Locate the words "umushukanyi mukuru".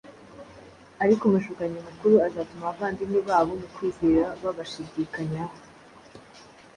1.25-2.15